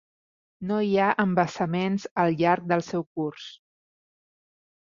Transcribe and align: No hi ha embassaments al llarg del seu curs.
No 0.69 0.79
hi 0.85 0.95
ha 1.01 1.09
embassaments 1.23 2.07
al 2.23 2.39
llarg 2.39 2.67
del 2.73 2.85
seu 2.89 3.07
curs. 3.21 3.47